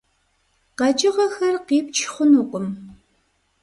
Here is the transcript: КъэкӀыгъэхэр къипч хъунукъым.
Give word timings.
КъэкӀыгъэхэр 0.79 1.55
къипч 1.67 1.95
хъунукъым. 2.13 2.67